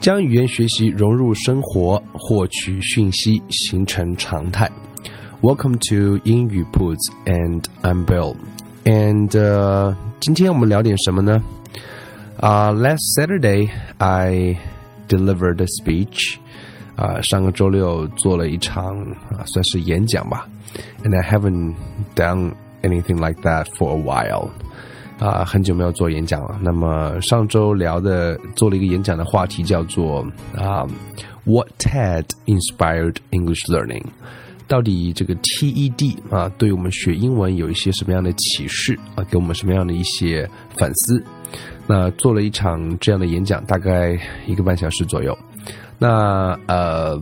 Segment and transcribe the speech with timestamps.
[0.00, 4.70] 将语言学习融入生活，获取讯息形成常态。
[5.40, 8.36] Welcome to 英语 Puts and I'm Bill.
[8.84, 11.42] And、uh, 今天我们聊点什么呢？
[12.38, 14.58] 啊、uh,，Last Saturday I
[15.08, 16.36] delivered a speech.
[16.96, 18.98] 啊、uh,，上个周六做了一场
[19.30, 20.48] 啊，算是演讲吧。
[21.02, 21.74] And I haven't
[22.14, 24.50] done anything like that for a while.
[25.19, 26.57] 啊，很久没有做演讲了。
[26.61, 30.87] 那么上周聊的做了一个演讲的话题叫做啊
[31.43, 34.03] ，What TED inspired English learning？
[34.65, 39.23] 到底这个 TED 啊，对我们学英文有一些什么样的启示啊？
[39.29, 41.21] 给我们什么样的一些反思？
[41.85, 44.17] 那做了一场这样的演讲，大概
[44.47, 45.37] 一个半小时左右。
[45.97, 47.21] 那呃，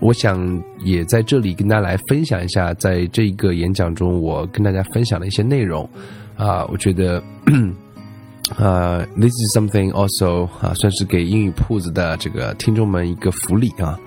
[0.00, 5.88] 我想也在这里跟大家来分享一下，在这一个演讲中，我跟大家分享的一些内容。
[6.36, 7.20] 啊，我觉得，
[8.56, 13.98] 呃，this is something also 啊，算是给英语铺子的这个听众们一个福利啊，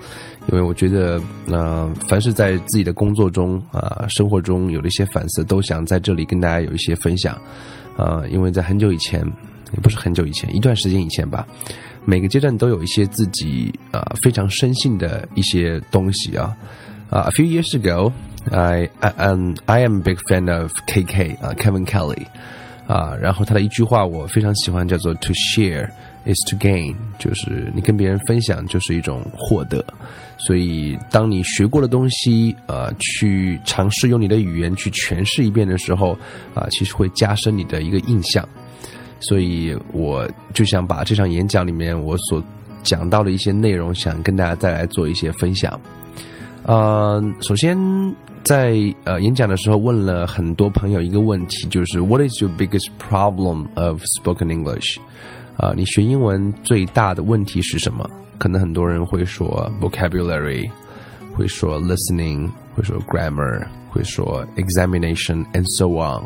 [0.50, 7.40] 因为我觉得，呃，凡是在自己的工作中啊、生活中有了一些反思，都想在这里跟大家有一些分享，
[7.96, 9.24] 啊，因为在很久以前，
[9.72, 11.46] 也不是很久以前，一段时间以前吧，
[12.04, 16.56] 每个阶段都有一些自己啊非常深信的一些东西啊，
[17.10, 18.12] 啊，a few years ago。
[18.50, 22.26] I um I am a big fan of KK 啊、Kevin Kelly
[22.86, 25.88] 啊，然后他的一句话我非常喜欢，叫做 “To share
[26.24, 29.84] is to gain”，就是你跟别人分享就是一种获得。
[30.36, 36.18] 所以当你学过的东西，呃，去尝试用你的语言去诠释一遍的时候，
[36.54, 38.46] 啊、其实会加深你的一个印象。
[39.20, 42.42] 所以我就想把这场演讲里面我所
[42.82, 45.80] 讲到的一些内容，想跟大家再来做一些分享。
[46.64, 47.78] 呃，首先
[48.44, 54.98] 在呃演讲的时候问了很多朋友一个问题，就是 What is your biggest problem of spoken English？
[55.58, 58.08] 啊、你学英文最大的问题是什么？
[58.38, 60.68] 可能很多人会说 vocabulary，
[61.34, 66.24] 会说 listening，会说 grammar，会说 examination and so on。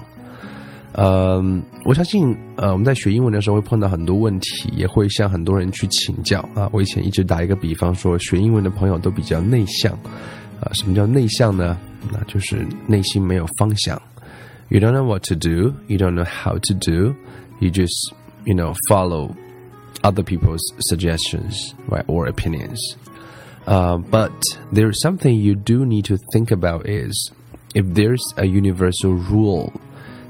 [0.93, 1.44] 呃，
[1.84, 6.66] 我相信呃我们在学英文的时候会碰到很多问题，也会向很多人去请教啊。
[6.72, 9.93] 我以前一直打一个比方说，学英文的朋友都比较内向。
[10.59, 11.77] 啊，什么叫内向呢？
[12.11, 14.01] 那就是内心没有方向。
[14.69, 15.75] You don't know what to do.
[15.88, 17.16] You don't know how to do.
[17.59, 18.13] You just,
[18.45, 19.35] you know, follow
[20.03, 22.79] other people's suggestions, right, or opinions.
[23.67, 24.31] Uh, but
[24.72, 27.31] there's something you do need to think about is
[27.75, 29.72] if there's a universal rule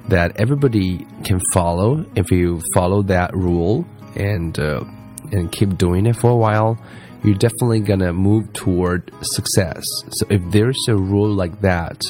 [0.10, 4.84] that everybody can follow, if you follow that rule and uh,
[5.32, 6.78] and keep doing it for a while,
[7.27, 9.85] you're definitely gonna move toward success.
[10.13, 12.01] So if there's a rule like that,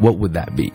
[0.00, 0.70] what would that be?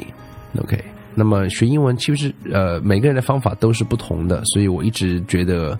[0.60, 0.84] OK，
[1.16, 5.78] 那么学英文其实呃每个人的方法都是不同的，所以我一直觉得，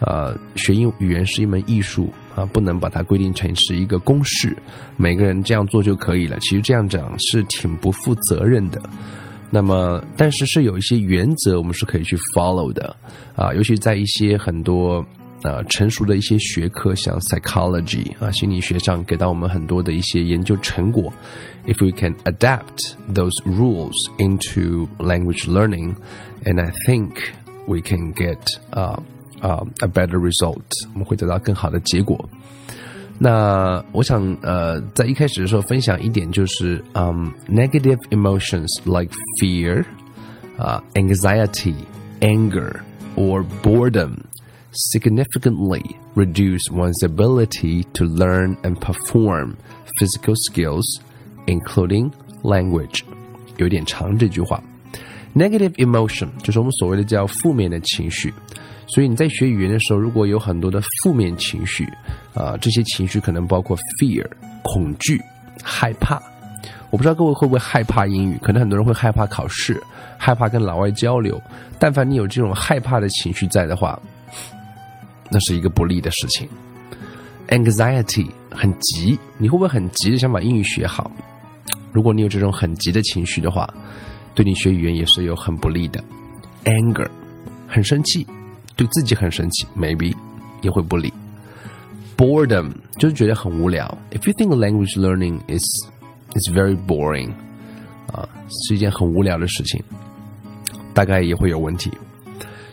[0.00, 4.56] 呃，学英语言是一门艺术啊，不能把它规定成是一个公式，
[4.96, 6.36] 每个人这样做就可以了。
[6.40, 8.82] 其实这样讲是挺不负责任的。
[9.48, 12.96] 那么，但是是有一些原则我们是可以去 follow 的
[13.36, 15.06] 啊，尤其在一些很多。
[15.43, 21.13] 呃，成熟的一些学科，像 psychology 啊，心理学上给到我们很多的一些研究成果。
[21.67, 25.95] If we can adapt those rules into language learning,
[26.43, 27.11] and I think
[27.67, 29.01] we can get 啊
[29.39, 30.63] 啊 a better result，
[30.93, 32.27] 我们会得到更好的结果。
[33.19, 39.83] 那我想呃，在一开始的时候分享一点就是，嗯、um,，negative emotions like fear,
[40.57, 41.75] 啊、uh,，anxiety,
[42.21, 42.75] anger
[43.15, 44.13] or boredom。
[44.72, 45.82] Significantly
[46.14, 49.56] reduce one's ability to learn and perform
[49.98, 50.84] physical skills,
[51.46, 52.10] including
[52.42, 53.02] language.
[53.58, 54.62] 有点长这句话。
[55.34, 58.32] Negative emotion 就是我们所谓的叫负面的情绪，
[58.86, 61.86] 所以你在学语言的时候，如果有很多的负面情绪，
[62.34, 64.26] 啊、这些情绪可能包括 fear
[64.62, 65.20] 恐惧、
[65.62, 66.20] 害怕。
[66.90, 69.82] 我不知道各位会不会害怕英语，可能很多人会害怕考试，
[70.18, 71.40] 害怕跟老外交流。
[71.78, 73.98] 但凡你有这种害怕的情绪在的话，
[75.32, 76.46] 那是一个不利的事情。
[77.48, 81.10] Anxiety 很急，你会不会很急的想把英语学好？
[81.90, 83.68] 如果你有这种很急的情绪的话，
[84.34, 86.02] 对你学语言也是有很不利的。
[86.64, 87.08] Anger，
[87.66, 88.26] 很生气，
[88.76, 90.14] 对自己很生气，maybe
[90.60, 91.12] 也会不利。
[92.16, 93.98] Boredom 就是觉得很无聊。
[94.12, 95.64] If you think language learning is
[96.34, 97.30] is very boring，
[98.12, 99.82] 啊，是一件很无聊的事情，
[100.94, 101.90] 大概也会有问题。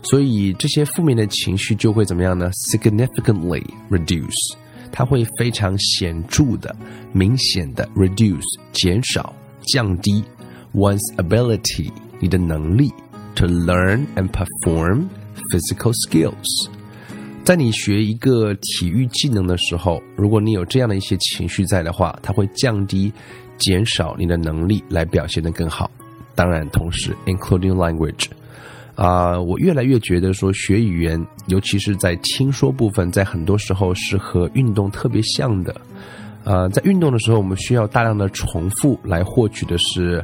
[0.02, 4.56] 所以这些负面的情绪就会怎么样呢？Significantly reduce，
[4.92, 6.76] 它会非常显著的、
[7.12, 9.34] 明显的 reduce 减少、
[9.68, 10.24] 降低
[10.74, 12.92] one's ability 你的能力
[13.36, 15.04] to learn and perform
[15.52, 16.70] physical skills。
[17.44, 23.12] 在你学一个体育技能的时候，如果你有这样的一些情绪在的话，它会降低、
[23.58, 25.90] 减少你的能力来表现得更好。
[26.36, 28.28] 当然，同时 including language，
[29.00, 35.74] 啊，我越来越觉得说学语言，尤其是在听说部分，在很多时候是和运动特别像的。
[36.44, 40.22] 呃，在运动的时候，我们需要大量的重复来获取的是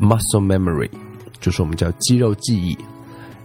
[0.00, 0.90] muscle memory，
[1.40, 2.76] 就是我们叫肌肉记忆。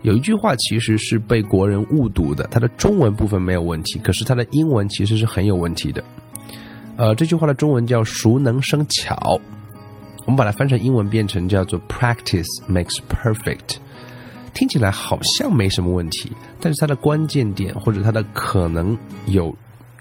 [0.01, 6.03] 有一句话其实是被国人误读的，它的中文部分没有问题，可是它的英文其实是很有问题的。
[6.97, 9.39] 呃，这句话的中文叫“熟能生巧”，
[10.25, 13.77] 我们把它翻成英文变成叫做 “practice makes perfect”，
[14.55, 16.31] 听起来好像没什么问题，
[16.61, 18.97] 但是它的关键点或者它的可能
[19.27, 19.55] 有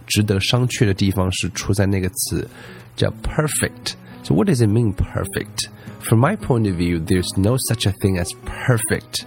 [0.06, 2.48] 值得商榷的地方是出在那个词
[2.96, 3.94] 叫 “perfect”。
[4.22, 5.68] So what does it mean perfect?
[6.00, 9.24] From my point of view, there's no such a thing as perfect.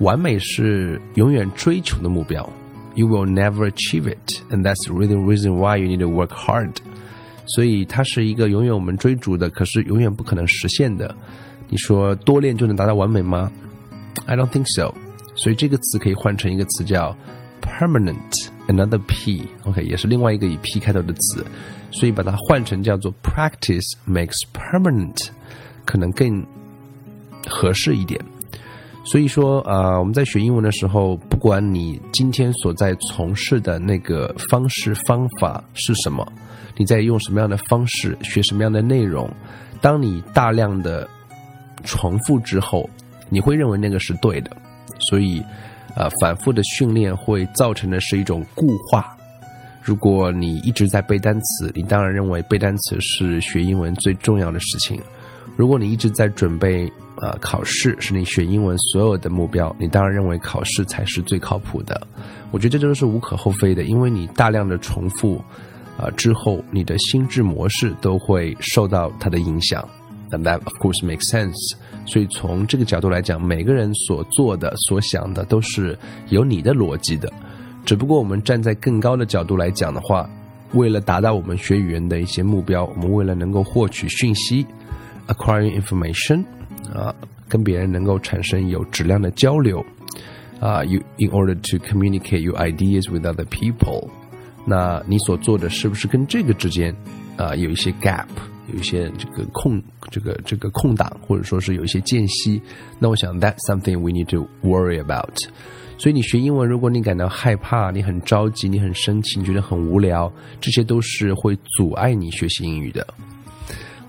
[0.00, 2.48] 完美是永远追求的目标
[2.94, 6.72] ，you will never achieve it, and that's really the reason why you need to work hard。
[7.46, 11.14] 所以它是一个永远我们追逐的，可是永远不可能实现的。
[11.68, 13.50] 你说多练就能达到完美吗
[14.26, 14.94] ？I don't think so。
[15.34, 17.16] 所以这个词可以换成一个词叫
[17.62, 21.46] permanent，another P，OK，也是另外一个以 P 开头的词，
[21.90, 25.28] 所以把它换成叫做 practice makes permanent，
[25.84, 26.44] 可能更
[27.46, 28.20] 合适一点。
[29.04, 36.26] 所以说，呃，我们在学英文的时候，不管你今天所在从事的那个方式方法是什么，
[36.76, 39.32] 你在用什么样的方式学什么样的内容，
[39.80, 41.08] 当你大量的
[41.84, 42.90] 重复之后，
[43.28, 44.50] 你会认为那个是对的。
[45.00, 45.42] 所以，
[45.94, 49.16] 呃，反复的训练会造成的是一种固化。
[49.82, 55.00] 如果你一直在背单词，你当然认为背单词是学英文最重要的事情。
[55.56, 56.90] 如果你一直在准备。
[57.20, 62.00] 呃，考试是你学英文所有的目标，你当然认为考试才是最靠谱的。
[62.52, 65.42] 我觉得这都是无可厚非的，因为你大量的重复，
[65.98, 69.84] 啊之后你的心智模式都会受到它的影响。
[70.30, 71.74] And that of course makes sense。
[72.06, 75.98] 所以从这个角度来讲，每个人所做的、所想的都是
[76.28, 77.32] 有你的逻辑的。
[77.84, 80.28] 只不过我们站在更高的角度来讲的话，
[80.74, 84.66] 为了达到我们学语言的一些目标，我们为了能够获取讯息
[85.26, 86.44] ，acquiring information。
[86.94, 87.14] 啊，
[87.48, 89.84] 跟别人能够产生有质量的交流，
[90.58, 94.08] 啊，you in order to communicate your ideas with other people，
[94.64, 96.94] 那你所做的是不是跟这个之间
[97.36, 98.24] 啊有一些 gap，
[98.72, 102.60] 有一些这个空这个这个空档，或者说是有一些间隙？
[102.98, 105.36] 那我想 that's something we need to worry about。
[105.98, 113.06] 所以你学英文，如果你感到害怕，你很着急，你很生气，你觉得很无聊，这些都是会阻碍你学习英语的。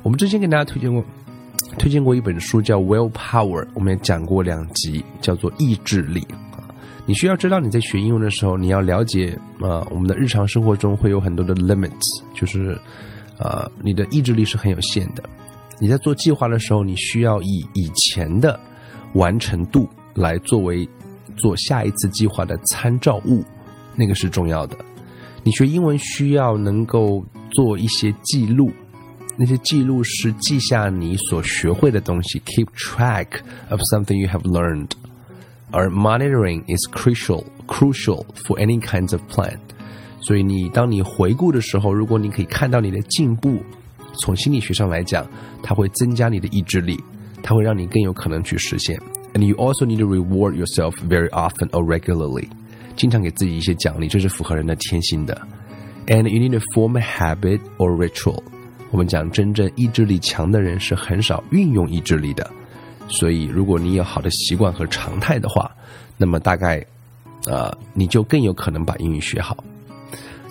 [0.03, 1.03] 我们之前给大家推荐过。
[1.77, 6.19] 推荐过一本书叫《Willpower》，我们也讲过两集，叫做意志力
[6.51, 6.65] 啊。
[7.05, 12.77] 你需要知道你在学英文的时候，你要了解啊，我们的日常生活中会有很多的 limits，就是
[13.39, 15.23] 啊，你的意志力是很有限的。
[15.79, 18.59] 你在做计划的时候，你需要以以前的
[19.13, 20.87] 完成度来作为
[21.37, 23.43] 做下一次计划的参照物，
[23.95, 24.77] 那个是重要的。
[25.41, 28.71] 你学英文需要能够做一些记录。
[29.37, 34.89] 那些记录是记下你所学会的东西，keep track of something you have learned。
[35.71, 39.57] 而 monitoring is crucial crucial for any kinds of plan。
[40.21, 43.61] 所以你当你回顾的时候，如果你可以看到你的进步，
[44.21, 45.25] 从心理学上来讲，
[45.63, 47.01] 它会增加你的意志力，
[47.41, 48.99] 它会让你更有可能去实现。
[49.33, 52.47] And you also need to reward yourself very often or regularly。
[52.95, 55.39] 经常给自己一些奖励，这是符合人的天性的。
[56.07, 58.41] And you need to form a habit or ritual。
[58.91, 62.49] 我们讲，真正意志力强的人是很少运用意志力的，
[63.07, 65.71] 所以如果你有好的习惯和常态的话，
[66.17, 66.83] 那么大概，
[67.45, 69.55] 呃，你就更有可能把英语学好。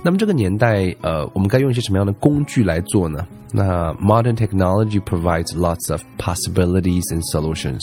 [0.02, 3.26] 那么这个年代，呃，我们该用一些什么样的工具来做呢？
[3.52, 7.80] 那 modern technology provides lots of possibilities and solutions。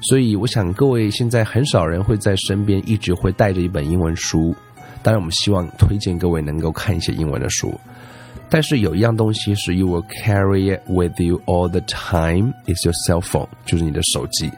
[0.00, 4.54] 所以我想各位现在很少人会在身边一直会带着一本英文书，
[5.02, 7.72] 当然我们希望推荐各位能够看一些英文的书。
[8.50, 14.50] 但是有一样东西是 you will carry it with you all the time is your cell phone，就是你的手机。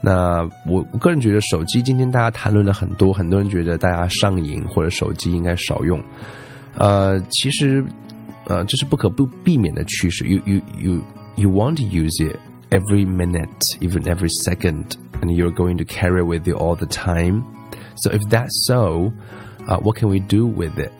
[0.00, 6.02] 那我我个人觉得手机今天大家谈论了很多，很多人觉得大家上瘾或者手机应该少用。
[6.76, 7.82] 呃，其实
[8.46, 10.26] 呃这是不可不避免的趋势。
[10.26, 11.02] You you you
[11.36, 12.36] you want to use it
[12.70, 13.48] every minute,
[13.80, 14.84] even every second,
[15.20, 17.44] and you're going to carry it with you all the time.
[17.96, 19.12] So if that's so,
[19.66, 20.90] uh, what can we do with it?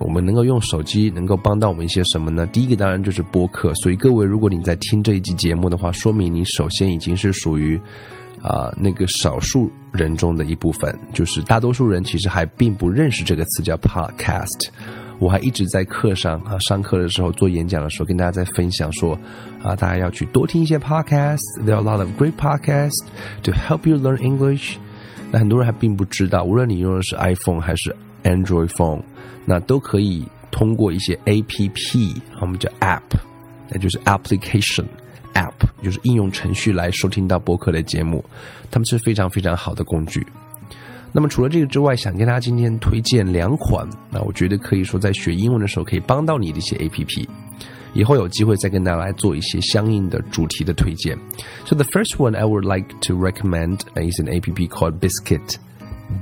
[0.00, 2.46] 我们能够用手机能够帮到我们一些什么呢？
[2.46, 3.72] 第一个当然就是播客。
[3.74, 7.78] 所以各位，如果你在听这一集节目的话，说明你首先已经是属于
[8.42, 10.98] 啊那个少数人中的一部分。
[11.12, 14.70] 就是大多数人其实还并不认识这个词叫 podcast。
[15.18, 19.14] 我还一直在课上啊上课的时候做演讲的时候跟大家在分享说
[19.62, 21.42] 啊大家要去多听一些 podcast。
[21.66, 23.04] There are a lot of great podcasts
[23.42, 24.76] to help you learn English。
[25.30, 29.02] 那很多人还并不知道，无论你用的是 iPhone 还是 Android phone。
[29.46, 33.00] 那都可以通过一些 A P P，我们叫 App，
[33.68, 34.84] 那就是 Application
[35.34, 38.24] App，就是应用程序来收听到博客的节目，
[38.70, 40.24] 它们是非常非常好的工具。
[41.12, 47.28] 那么除了这个之外，想跟大家今天推荐两款，那我觉得可以说在学英文的时候可以帮到你的一些 A P P，
[47.92, 51.18] 以后有机会再跟大家来做一些相应的主题的推荐。
[51.64, 55.56] So the first one I would like to recommend is an A P P called Biscuit。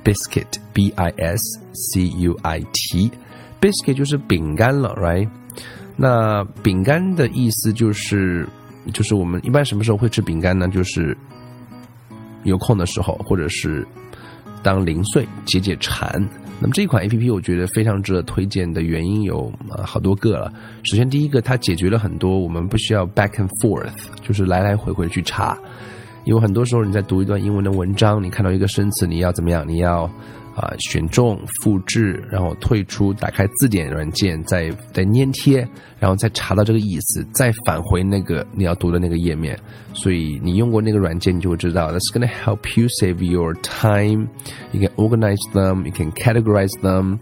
[0.04, 1.42] Biscuit b i s
[1.72, 3.10] c u i t
[3.60, 5.28] biscuit 就是饼干了，right？
[5.96, 8.48] 那饼干的意思就是
[8.92, 10.68] 就是我们一般什么时候会吃饼干呢？
[10.68, 11.16] 就是
[12.44, 13.86] 有空的时候，或者是
[14.62, 16.08] 当零碎解解馋。
[16.60, 19.52] 那么这款 A P P 我觉得非常值得推荐的原因有
[19.84, 20.52] 好多个了。
[20.82, 23.92] 首先第一个，它解决了很多我们不需要 back and forth，
[24.22, 25.56] 就是来来回回去查。
[26.27, 29.67] 因为很多时候你在读一段英文的文章，你看到一个生词，你要怎么样？
[29.67, 30.03] 你要
[30.55, 35.67] 啊选中、复制，然后退出，打开字典软件，再再粘贴，
[35.99, 39.59] 然后再查到这个意思，再返回那个你要读的那个页面。
[39.93, 44.27] 所以你用过那个软件，你就会知道，That's gonna help you save your time.
[44.71, 47.19] You can organize them, you can categorize them,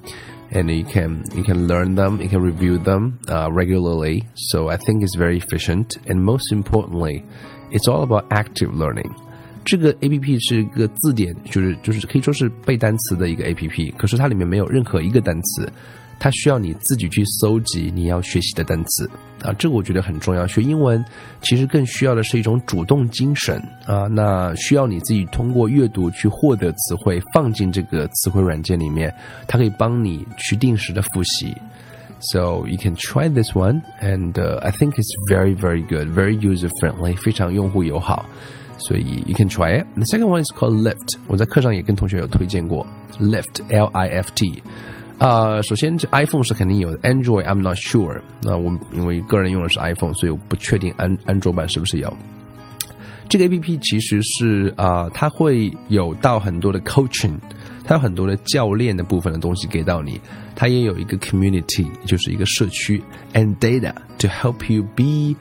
[0.51, 4.25] and you can you can learn them, you can review them uh, regularly.
[4.35, 7.23] So I think it's very efficient, and most importantly.
[7.70, 9.10] It's all about active learning。
[9.64, 13.90] 这个 A P P 是一个字典，就是就是可以说是背单词的一个 A P P。
[13.98, 15.68] 可是它里面没有任何一个单词，
[16.20, 19.10] 它需要你自己去搜集你要学习的单词
[19.42, 19.52] 啊。
[19.54, 20.46] 这个我觉得很重要。
[20.46, 21.04] 学英文
[21.42, 24.06] 其实更需要的是一种主动精神啊。
[24.06, 29.12] 那需要你自己通过阅读去获得词汇，放进这个词汇软件里面，
[29.48, 31.52] 它可以帮你去定时的复习。
[32.19, 36.69] So you can try this one, and uh, I think it's very, very good, very user
[36.79, 38.25] friendly, 非常用户友好。
[38.77, 39.85] 所以 you can try it.
[39.95, 41.17] The second one is called Lift.
[41.27, 42.85] 我在课上也跟同学有推荐过
[43.19, 44.63] Lift, L-I-F-T。
[45.17, 48.21] 啊，首先这 iPhone 是肯定有的，Android I'm not sure。
[48.41, 52.11] 那我因为个人用的是 iPhone，所以我不确定安安卓版是不是有。
[53.29, 57.37] 这个 APP 其实是啊，它会有到很多的 coaching，
[57.86, 60.20] 它有很多的教练的部分的东西给到你。
[60.54, 63.02] 它也有一个 community，就是一个社区
[63.32, 65.36] ，and data to help you be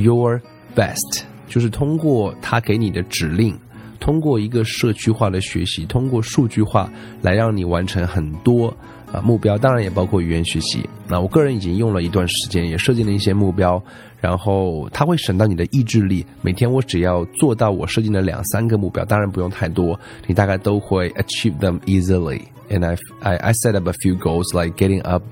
[0.00, 0.40] your
[0.74, 3.58] best，就是通过它给你的指令，
[3.98, 6.90] 通过一个社区化的学习，通过数据化
[7.20, 8.74] 来让你完成很多。
[9.12, 10.88] 啊，目标当然也包括语言学习。
[11.08, 13.82] 那我个人已经用了一段时间，也设定了一些目标，
[14.20, 16.24] 然后它会省到你的意志力。
[16.42, 22.42] 每天我只要做到我设定的两三个目标，当然不用太多，你大概都会 achieve them easily。
[22.70, 25.24] And I I I set up a few goals like getting up.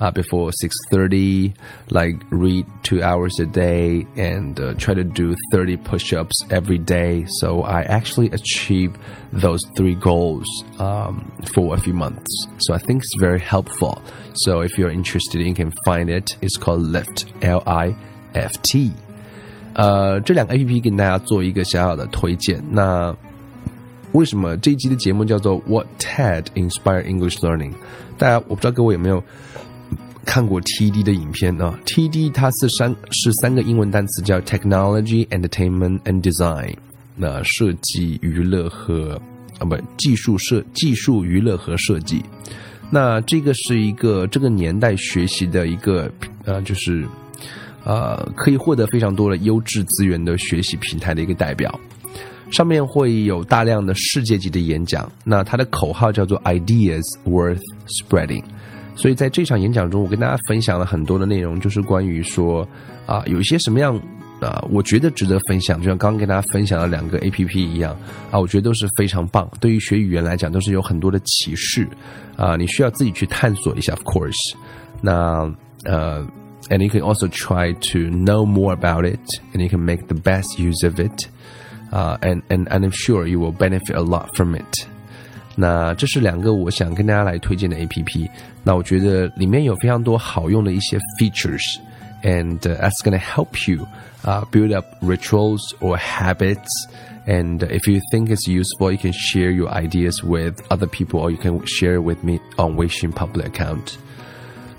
[0.00, 1.52] uh, before 6.30
[1.90, 7.24] like read two hours a day and uh, try to do 30 push-ups every day
[7.40, 8.96] so i actually achieved
[9.32, 10.46] those three goals
[10.78, 14.00] um, for a few months so i think it's very helpful
[14.34, 18.92] so if you're interested you can find it it's called lift l-i-f-t
[19.76, 22.62] 呃，这两个 A P P 跟大家做一个小小的推荐。
[22.70, 23.12] 那
[24.12, 27.72] 为什么这一集的节目叫做 What TED Inspire English Learning？
[28.16, 29.20] 大家我不知道各位有没有
[30.25, 36.75] 看过 TD 的影片啊，TD 它是三是三个英文单词，叫 Technology, Entertainment and Design。
[37.15, 39.19] 那设计、娱乐和
[39.57, 42.23] 啊不技术设技术、娱乐和设计。
[42.91, 46.11] 那这个是一个这个年代学习的一个
[46.45, 47.05] 呃，就是
[47.83, 51.79] 呃可以获得非常多的优质资源的学习平台的一个代表。
[52.51, 55.11] 上面会有大量的世界级的演讲。
[55.23, 58.43] 那它的口号叫做 Ideas worth spreading。
[58.98, 62.66] 所以在这场演讲中，我跟大家分享了很多的内容，就是关于说
[63.06, 64.00] 啊，有一些什么样
[64.40, 67.96] 啊，我觉得值得分享，就像刚刚跟大家分享的两个 A P P 一样
[68.30, 69.50] 啊，我觉得都是非常棒。
[69.60, 71.88] 对于学语言来讲，都是有很多的启示
[72.36, 73.92] 啊，你需要自己去探索一下。
[73.94, 74.54] Of course，
[75.00, 75.52] 那
[75.84, 76.24] uh,
[76.68, 79.20] and you can also try to know more about it,
[79.52, 81.26] and you can make the best use of it.
[81.90, 84.86] Uh, and and and I'm sure you will benefit a lot from it.
[85.58, 88.28] 那这是两个我想跟大家来推荐的 A P P。
[88.62, 93.86] 那我觉得里面有非常多好用的一些 features，and、uh, that's gonna help you
[94.24, 96.68] uh, build up rituals or habits.
[97.26, 101.30] And if you think it's useful, you can share your ideas with other people, or
[101.30, 103.96] you can share with me on Weixin public account.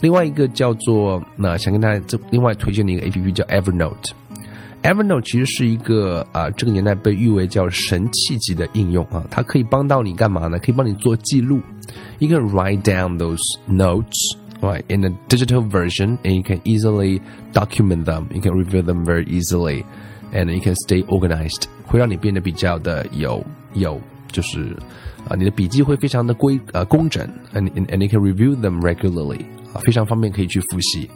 [0.01, 4.12] 另外一个叫做那想跟大家这另外推荐的一个 A P P 叫 Evernote。
[4.82, 10.58] Evernote 其实是一个啊，这个年代被誉为叫神器级的应用啊，它可以帮到你干嘛呢？
[10.58, 11.60] 可以帮你做记录。
[12.18, 17.20] You can write down those notes right in a digital version, and you can easily
[17.52, 18.25] document them.
[18.32, 19.84] You can review them very easily,
[20.32, 21.64] and you can stay organized.
[21.87, 23.44] 会让你变得比较的有
[23.75, 24.00] 有
[24.32, 24.75] 就是
[25.28, 29.42] 啊，你的笔记会非常的规呃工整，and and you can review them regularly
[29.75, 31.10] 啊，非常方便可以去复习。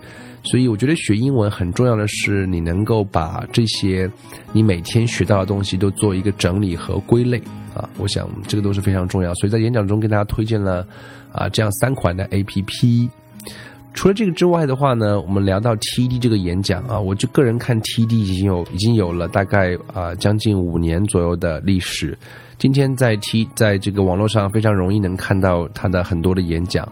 [0.44, 4.08] 所以我觉得学英文很重要的是，你能够把这些
[4.52, 7.38] 你每天学到的东西都做一个整理和归类
[7.74, 9.34] 啊，我想这个都是非常重要。
[9.36, 10.86] 所以在演讲中跟大家推荐了
[11.32, 13.08] 啊这样三款的 A P P。
[13.94, 22.16] 除了这个之外的话呢，我们聊到 T D 这个演讲啊，我就个人看 T D 已经有已经有了大概啊将近五年左右的历史。
[22.58, 26.86] 今天在 T 在这个网络上非常容易能看到他的很多的演讲。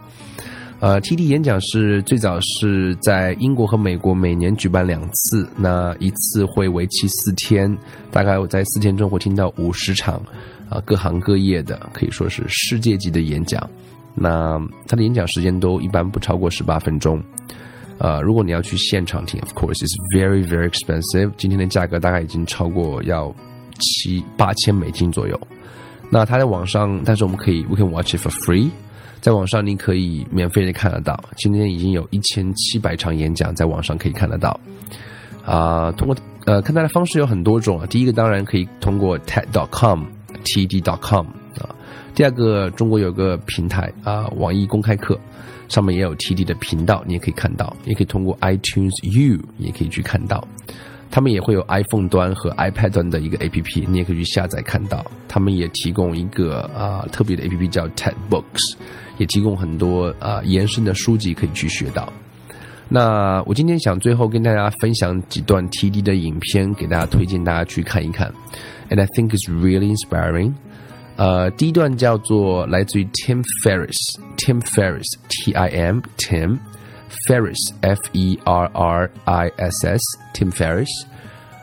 [0.82, 7.72] 呃，TD 演讲是最早是在英国和美国每年举办两次，那一次会为期四天，
[8.10, 10.20] 大概我在四天中会听到五十场，
[10.68, 13.70] 啊，各行各业的可以说是世界级的演讲。
[14.12, 17.22] 那他的演讲时间都一般不超过十八分钟，
[17.98, 23.32] 呃，如果你要去现场听，of course is very very expensive，今天的价格大概已经超过要
[23.78, 25.40] 七八千美金左右。
[26.10, 28.68] 那他在网上，但是我们可以，we can watch it for free。
[29.22, 34.58] 在网上你可以免费的看得到，今天已经有一千七百场演讲在网上可以看得到。
[35.46, 41.26] 啊，通过呃看他的方式有很多种啊，第一个当然可以通过 TED.com，TED.com
[41.60, 41.70] 啊，
[42.16, 45.16] 第二个中国有个平台啊，网易公开课
[45.68, 50.44] 上面也有 TED 的频道，你也可以看到，也可以通过 iTunes U 也可以去看到。
[51.12, 55.04] 他们也会有 iPhone 端和 iPad 端的一个 APP，你也可以去下载看到。
[55.28, 58.76] 他们也提供一个啊特别的 APP 叫 TED Books。
[59.18, 62.12] 也提供很多啊延伸的书籍可以去学到。
[62.88, 68.30] 那我今天想最后跟大家分享几段 TD 的影片，给大家推荐大家去看一看。
[68.90, 70.52] And I think it's really inspiring。
[71.16, 76.58] 呃，第一段叫做来自于 Tim Ferriss，Tim Ferriss，T I M Tim
[77.26, 81.06] Ferriss，F E R R I S S，Tim Ferriss。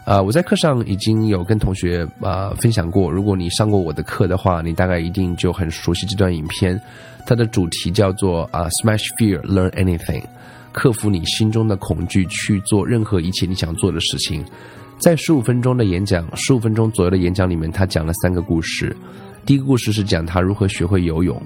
[0.09, 6.81] 呃，我在课上已经有跟同学啊分享过，如果你上过我的课的话，你大概一定就很熟悉这段影片。
[7.27, 10.23] 它的主题叫做啊，Smash Fear, Learn Anything，
[10.71, 14.43] 克服你心中的恐惧，去做任何一切你想做的事情。
[14.97, 18.97] 在十五分钟的演讲，十五分钟左右的演讲里面，他讲了三个故事。
[19.45, 21.39] 第一个故事是讲他如何学会游泳，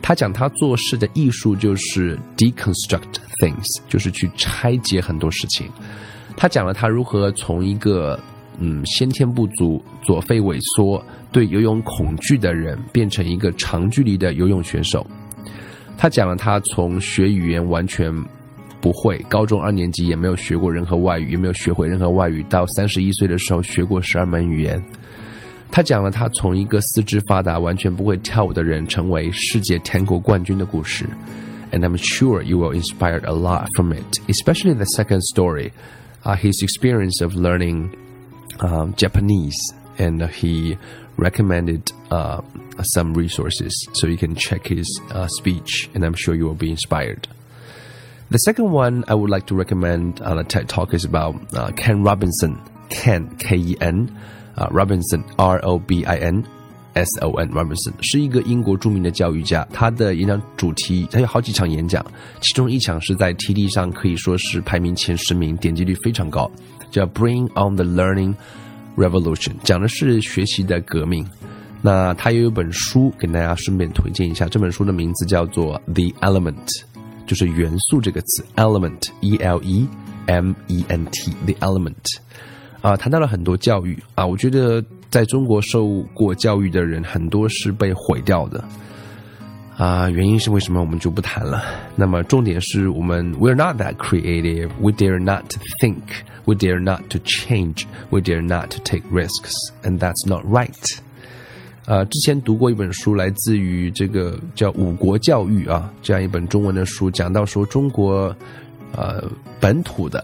[0.00, 5.68] 他讲他做事的艺术就是 deconstruct things，就是去拆解很多事情。
[6.40, 8.18] 他讲了他如何从一个
[8.58, 11.04] 嗯先天不足、左肺萎缩。
[11.32, 15.06] 对游泳恐惧的人变成一个长距离的游泳选手。
[15.98, 18.10] 他讲了他从学语言完全
[18.80, 24.82] 不会，高中二年级也没有学过任何外语，也没有学会任何外语，到三十一岁的时候学过十二门语言。
[25.70, 31.04] 他讲了他从一个四肢发达、完全不会跳舞的人成为世界田径冠军的故事。
[31.70, 35.70] And I'm sure you will inspire a lot from it, especially the second story,
[36.24, 37.96] uh, his experience of learning
[38.60, 39.58] um, Japanese,
[39.98, 40.76] and he
[41.16, 42.40] recommended uh,
[42.82, 46.70] some resources so you can check his uh, speech, and I'm sure you will be
[46.70, 47.28] inspired.
[48.30, 51.72] The second one I would like to recommend on a TED Talk is about uh,
[51.72, 52.62] Ken Robinson.
[52.90, 54.18] Ken K E N
[54.56, 56.46] uh, Robinson R O B I N
[57.00, 59.66] S O N Robinson 是一个英国著名的教育家。
[59.72, 62.04] 他的演讲主题，他有好几场演讲，
[62.40, 66.50] 其中一场是在 TD 上可以说是排名前十名，点击率非常高，
[66.90, 68.34] 叫 Bring on the Learning
[68.96, 71.26] Revolution 讲的是学习的革命。
[71.82, 74.46] 那他也有本书，跟大家顺便推荐一下。
[74.46, 76.54] 这本书的名字叫做《The Element》，
[77.26, 79.88] 就是元素这个词，element，e l e
[80.26, 81.94] m e n t，The Element。
[82.82, 88.62] 啊，谈到了很多教育啊，我觉得在中国受过教育的人很多是被毁掉的。
[89.76, 91.64] 啊，原因是为什么我们就不谈了。
[91.96, 96.02] 那么重点是我们，we're not that creative, we dare not to think,
[96.44, 100.98] we dare not to change, we dare not to take risks, and that's not right。
[101.86, 108.36] 呃，之前读过一本书，来自于这个叫《五国教育》啊，这样一本中文的书，讲到说中国
[108.92, 109.24] 呃
[109.58, 110.22] 本土的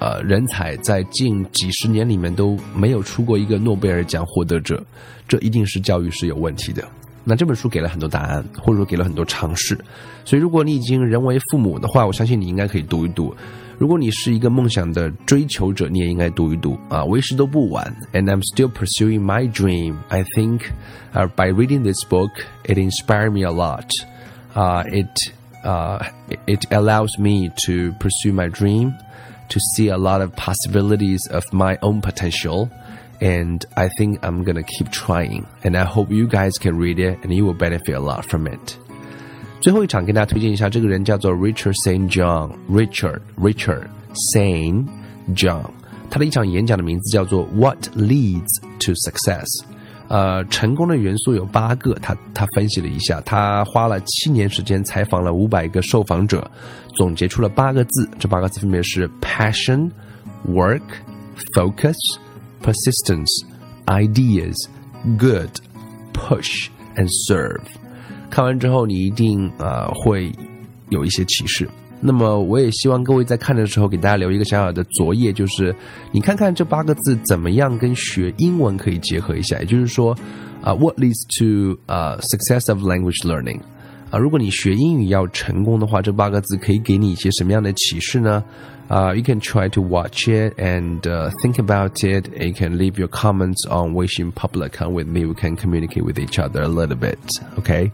[0.00, 4.82] 呃人才，在近几十年里面都没有出过一个诺贝尔奖获得者，
[5.28, 6.82] 这一定是教育是有问题的。
[7.22, 9.78] 那这本书给了很多答案，或者说给了很多尝试。
[10.24, 13.34] 所以，如果你已经人为父母的话，我相信你应该可以读一读。
[13.78, 17.94] 如果你是一个梦想的追求者，你也应该读一读啊，为时都不晚。
[18.12, 19.96] And I'm still pursuing my dream.
[20.08, 20.62] I think,
[21.12, 22.30] uh, by reading this book,
[22.64, 23.86] it inspired me a lot.
[24.54, 25.08] Uh, it,
[25.64, 25.98] uh,
[26.46, 28.92] it allows me to pursue my dream,
[29.49, 32.69] to see a lot of possibilities of my own potential.
[33.21, 35.45] And I think I'm gonna keep trying.
[35.63, 38.47] And I hope you guys can read it and you will benefit a lot from
[38.47, 38.77] it.
[39.61, 43.87] 最后一场，给大家推荐一下，这个人叫做 Richard Saint John，Richard Richard
[44.33, 44.87] Saint
[45.33, 45.71] John，
[46.09, 49.47] 他的一场演讲的名字叫做 What Leads to Success。
[50.10, 56.50] 呃，成功的元素有八个，他他分析了一下，他花了七年时间采访了五百个受访者，
[56.96, 59.88] 总结出了八个字，这八个字分别是 passion、
[60.48, 60.82] work、
[61.54, 61.94] focus、
[62.60, 63.46] persistence、
[63.86, 64.56] ideas、
[65.16, 65.50] good、
[66.12, 67.62] push and serve。
[68.30, 70.32] 看完之后，你一定呃会
[70.88, 71.68] 有一些启示。
[72.01, 75.73] 那么，我也希望各位在看的时候，给大家留一个小小的作业，就是
[76.11, 79.57] 你看看这八个字怎么样跟学英文可以结合一下。
[79.59, 80.15] 也就是说，
[80.61, 83.59] 啊，What leads to 啊 success of language learning？
[84.11, 88.43] 啊，如果你学英语要成功的话，这八个字可以给你一些什么样的启示呢？
[88.89, 92.27] uh, you can try to watch it and uh, think about it.
[92.37, 95.25] You can leave your comments on Weixin public account with me.
[95.25, 97.17] We can communicate with each other a little bit.
[97.57, 97.91] Okay.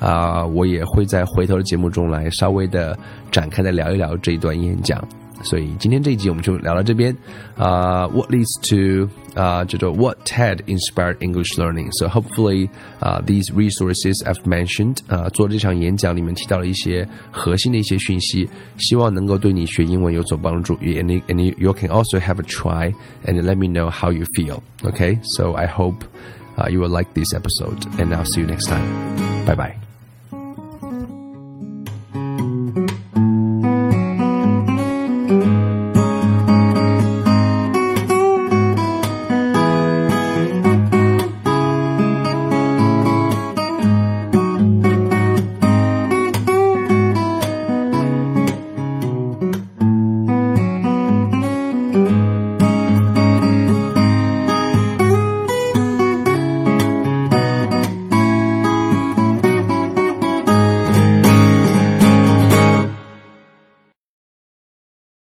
[0.00, 2.98] 啊、uh,，我也会在回头的节目中来稍微的
[3.30, 5.02] 展开的聊一聊这一段演讲。
[5.42, 7.14] 所以今天这一集我们就聊到这边。
[7.56, 11.90] 啊、uh,，What leads to 啊、uh, 叫做 What TED inspired English learning?
[11.98, 20.76] So hopefully 啊、uh, these resources I've mentioned 啊、uh, 做这场演讲里面提到了一些核心的一些讯息，希望能够对你学英文有所帮助。
[20.76, 22.94] And and you can also have a try
[23.26, 24.62] and let me know how you feel.
[24.82, 26.04] Okay, so I hope
[26.56, 28.84] uh, you will like this episode, and I'll see you next time.
[29.44, 29.87] Bye bye.